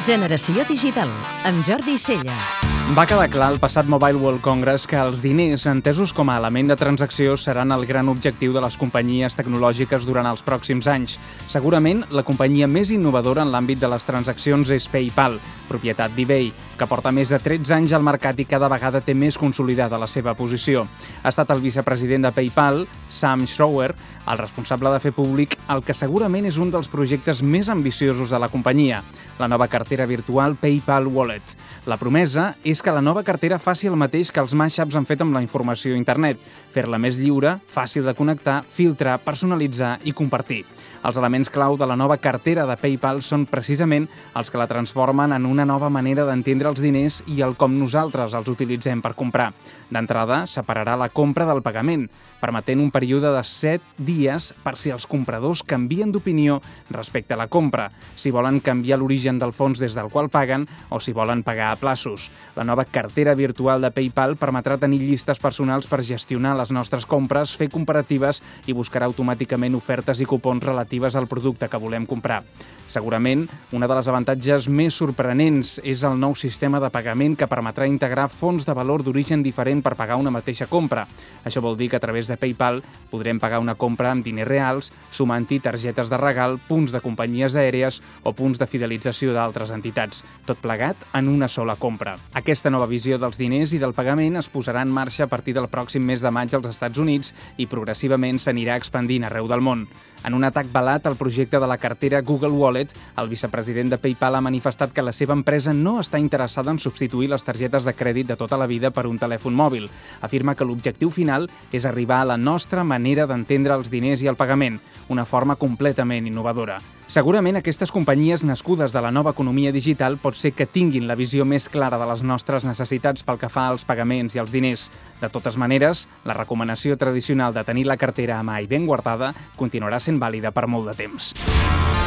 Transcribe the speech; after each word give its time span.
Generació 0.00 0.64
Digital, 0.64 1.10
amb 1.44 1.60
Jordi 1.66 1.98
Celles. 2.00 2.60
Va 2.96 3.04
quedar 3.06 3.26
clar 3.30 3.50
al 3.52 3.58
passat 3.60 3.86
Mobile 3.86 4.16
World 4.18 4.40
Congress 4.42 4.86
que 4.88 4.96
els 4.96 5.20
diners, 5.20 5.66
entesos 5.68 6.14
com 6.16 6.30
a 6.32 6.38
element 6.40 6.72
de 6.72 6.76
transacció, 6.80 7.36
seran 7.36 7.70
el 7.76 7.84
gran 7.86 8.08
objectiu 8.08 8.54
de 8.56 8.62
les 8.64 8.78
companyies 8.80 9.36
tecnològiques 9.36 10.08
durant 10.08 10.26
els 10.26 10.42
pròxims 10.42 10.88
anys. 10.88 11.18
Segurament, 11.52 12.02
la 12.10 12.24
companyia 12.24 12.66
més 12.66 12.90
innovadora 12.96 13.44
en 13.44 13.52
l'àmbit 13.52 13.78
de 13.78 13.92
les 13.92 14.08
transaccions 14.08 14.72
és 14.72 14.88
PayPal, 14.88 15.36
propietat 15.68 16.16
d'eBay, 16.16 16.48
que 16.80 16.88
porta 16.88 17.12
més 17.12 17.28
de 17.28 17.38
13 17.38 17.76
anys 17.76 17.92
al 17.92 18.02
mercat 18.02 18.40
i 18.40 18.48
cada 18.48 18.72
vegada 18.72 19.04
té 19.04 19.12
més 19.14 19.36
consolidada 19.38 20.00
la 20.00 20.08
seva 20.08 20.32
posició. 20.34 20.86
Ha 21.22 21.28
estat 21.28 21.52
el 21.52 21.60
vicepresident 21.60 22.24
de 22.24 22.32
PayPal, 22.32 22.86
Sam 23.12 23.44
Schroer, 23.46 23.92
el 24.30 24.38
responsable 24.38 24.90
de 24.94 25.00
fer 25.02 25.12
públic 25.12 25.56
el 25.70 25.84
que 25.84 25.94
segurament 25.96 26.46
és 26.48 26.58
un 26.62 26.70
dels 26.72 26.88
projectes 26.88 27.42
més 27.42 27.68
ambiciosos 27.68 28.30
de 28.30 28.38
la 28.40 28.48
companyia, 28.48 29.02
la 29.38 29.48
nova 29.48 29.66
cartera 29.68 29.89
virtual 29.96 30.54
PayPal 30.54 31.06
Wallet. 31.06 31.42
La 31.90 31.96
promesa 31.98 32.52
és 32.62 32.78
que 32.86 32.92
la 32.94 33.00
nova 33.02 33.24
cartera 33.26 33.56
faci 33.58 33.88
el 33.90 33.96
mateix 33.98 34.28
que 34.30 34.38
els 34.38 34.52
mashups 34.54 34.94
han 34.94 35.08
fet 35.08 35.24
amb 35.24 35.34
la 35.34 35.40
informació 35.42 35.96
a 35.96 35.98
internet, 35.98 36.38
fer-la 36.70 37.00
més 37.02 37.18
lliure, 37.18 37.56
fàcil 37.66 38.06
de 38.06 38.14
connectar, 38.14 38.60
filtrar, 38.76 39.16
personalitzar 39.24 39.96
i 40.06 40.14
compartir. 40.14 40.60
Els 41.00 41.16
elements 41.16 41.48
clau 41.48 41.78
de 41.80 41.86
la 41.88 41.96
nova 41.96 42.18
cartera 42.20 42.66
de 42.68 42.76
PayPal 42.76 43.22
són 43.24 43.46
precisament 43.48 44.04
els 44.36 44.52
que 44.52 44.60
la 44.60 44.68
transformen 44.68 45.32
en 45.32 45.46
una 45.48 45.64
nova 45.64 45.88
manera 45.88 46.26
d'entendre 46.28 46.68
els 46.68 46.82
diners 46.84 47.22
i 47.26 47.40
el 47.42 47.56
com 47.56 47.72
nosaltres 47.80 48.36
els 48.36 48.50
utilitzem 48.52 49.00
per 49.00 49.14
comprar. 49.16 49.48
D'entrada, 49.90 50.44
separarà 50.46 50.98
la 51.00 51.08
compra 51.08 51.46
del 51.48 51.62
pagament, 51.64 52.04
permetent 52.40 52.84
un 52.84 52.92
període 52.92 53.32
de 53.32 53.42
7 53.42 54.04
dies 54.04 54.52
per 54.62 54.76
si 54.78 54.92
els 54.92 55.08
compradors 55.08 55.64
canvien 55.64 56.12
d'opinió 56.12 56.60
respecte 56.92 57.34
a 57.34 57.40
la 57.40 57.48
compra, 57.48 57.88
si 58.14 58.30
volen 58.30 58.60
canviar 58.60 59.00
l'origen 59.00 59.40
del 59.40 59.56
fons 59.56 59.80
des 59.80 59.96
del 59.96 60.12
qual 60.12 60.28
paguen 60.28 60.68
o 60.90 61.00
si 61.00 61.16
volen 61.16 61.42
pagar 61.42 61.72
plaços. 61.80 62.28
La 62.54 62.66
nova 62.68 62.84
cartera 62.84 63.34
virtual 63.34 63.80
de 63.80 63.90
PayPal 63.90 64.36
permetrà 64.36 64.76
tenir 64.78 65.00
llistes 65.00 65.40
personals 65.40 65.88
per 65.90 66.04
gestionar 66.06 66.54
les 66.58 66.70
nostres 66.70 67.06
compres, 67.08 67.56
fer 67.56 67.70
comparatives 67.72 68.42
i 68.68 68.76
buscarà 68.76 69.08
automàticament 69.08 69.74
ofertes 69.78 70.20
i 70.20 70.28
cupons 70.28 70.64
relatives 70.64 71.16
al 71.16 71.26
producte 71.30 71.68
que 71.68 71.80
volem 71.80 72.06
comprar. 72.06 72.42
Segurament, 72.90 73.44
una 73.72 73.86
de 73.86 73.94
les 73.94 74.08
avantatges 74.10 74.66
més 74.66 74.96
sorprenents 74.98 75.76
és 75.86 76.00
el 76.02 76.16
nou 76.18 76.34
sistema 76.34 76.80
de 76.82 76.88
pagament 76.90 77.36
que 77.38 77.46
permetrà 77.46 77.86
integrar 77.86 78.26
fons 78.32 78.66
de 78.66 78.74
valor 78.74 79.04
d'origen 79.06 79.44
diferent 79.46 79.78
per 79.84 79.94
pagar 79.94 80.16
una 80.18 80.32
mateixa 80.34 80.66
compra. 80.66 81.04
Això 81.46 81.62
vol 81.62 81.78
dir 81.78 81.86
que 81.90 82.00
a 82.00 82.02
través 82.02 82.26
de 82.26 82.36
PayPal 82.36 82.80
podrem 83.12 83.38
pagar 83.38 83.60
una 83.62 83.76
compra 83.78 84.10
amb 84.10 84.26
diners 84.26 84.48
reals, 84.48 84.90
sumant-hi 85.14 85.60
targetes 85.62 86.10
de 86.10 86.18
regal, 86.18 86.58
punts 86.66 86.90
de 86.90 87.00
companyies 87.04 87.54
aèries 87.54 88.00
o 88.24 88.34
punts 88.34 88.58
de 88.58 88.66
fidelització 88.66 89.36
d'altres 89.38 89.70
entitats, 89.70 90.24
tot 90.50 90.58
plegat 90.58 90.98
en 91.14 91.28
una 91.30 91.46
sola 91.46 91.59
compra. 91.78 92.18
Aquesta 92.34 92.70
nova 92.70 92.86
visió 92.86 93.18
dels 93.18 93.38
diners 93.38 93.72
i 93.72 93.78
del 93.78 93.94
pagament 93.94 94.36
es 94.36 94.48
posarà 94.52 94.82
en 94.82 94.92
marxa 94.92 95.24
a 95.24 95.30
partir 95.30 95.54
del 95.54 95.68
pròxim 95.68 96.04
mes 96.04 96.20
de 96.20 96.30
maig 96.30 96.54
als 96.54 96.68
Estats 96.68 96.98
Units 96.98 97.34
i 97.56 97.66
progressivament 97.66 98.38
s'anirà 98.38 98.76
expandint 98.76 99.24
arreu 99.24 99.48
del 99.48 99.60
món. 99.60 99.88
En 100.24 100.34
un 100.36 100.44
atac 100.44 100.68
balat 100.72 101.06
al 101.06 101.16
projecte 101.16 101.58
de 101.58 101.66
la 101.66 101.78
cartera 101.78 102.20
Google 102.20 102.52
Wallet, 102.52 102.92
el 103.16 103.28
vicepresident 103.28 103.88
de 103.90 103.98
PayPal 103.98 104.36
ha 104.36 104.44
manifestat 104.44 104.92
que 104.92 105.02
la 105.02 105.14
seva 105.16 105.32
empresa 105.32 105.72
no 105.72 105.96
està 106.00 106.20
interessada 106.20 106.70
en 106.70 106.78
substituir 106.78 107.30
les 107.30 107.44
targetes 107.44 107.88
de 107.88 107.96
crèdit 107.96 108.28
de 108.28 108.36
tota 108.36 108.58
la 108.60 108.68
vida 108.68 108.90
per 108.90 109.06
un 109.08 109.18
telèfon 109.18 109.56
mòbil. 109.56 109.88
Afirma 110.20 110.54
que 110.54 110.68
l'objectiu 110.68 111.10
final 111.10 111.48
és 111.72 111.86
arribar 111.88 112.20
a 112.20 112.30
la 112.34 112.36
nostra 112.36 112.84
manera 112.84 113.26
d'entendre 113.26 113.74
els 113.74 113.90
diners 113.90 114.20
i 114.20 114.28
el 114.28 114.36
pagament, 114.36 114.80
una 115.08 115.24
forma 115.24 115.56
completament 115.56 116.28
innovadora. 116.28 116.80
Segurament 117.10 117.56
aquestes 117.58 117.90
companyies 117.90 118.44
nascudes 118.46 118.92
de 118.94 119.00
la 119.02 119.10
nova 119.10 119.32
economia 119.34 119.72
digital 119.74 120.14
pot 120.22 120.36
ser 120.38 120.52
que 120.54 120.68
tinguin 120.70 121.08
la 121.08 121.16
visió 121.18 121.42
més 121.50 121.68
clara 121.68 121.98
de 121.98 122.06
les 122.08 122.22
nostres 122.22 122.64
necessitats 122.68 123.26
pel 123.26 123.40
que 123.40 123.50
fa 123.50 123.66
als 123.70 123.84
pagaments 123.88 124.36
i 124.36 124.42
als 124.42 124.54
diners. 124.54 124.88
De 125.20 125.28
totes 125.28 125.58
maneres, 125.60 126.06
la 126.24 126.38
recomanació 126.38 126.96
tradicional 127.00 127.54
de 127.56 127.66
tenir 127.66 127.86
la 127.90 127.98
cartera 128.00 128.38
a 128.38 128.46
mà 128.46 128.60
i 128.62 128.70
ben 128.70 128.86
guardada 128.86 129.34
continuarà 129.58 130.00
sent 130.00 130.22
vàlida 130.22 130.54
per 130.54 130.68
molt 130.70 130.92
de 130.92 130.96
temps. 131.02 131.32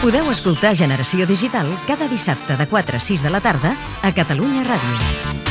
Podeu 0.04 0.28
escoltar 0.32 0.74
Generació 0.76 1.28
Digital 1.30 1.70
cada 1.88 2.10
dissabte 2.12 2.58
de 2.60 2.68
4 2.68 3.00
a 3.00 3.06
6 3.12 3.24
de 3.24 3.32
la 3.32 3.44
tarda 3.44 3.78
a 4.04 4.12
Catalunya 4.12 4.68
Ràdio. 4.68 5.43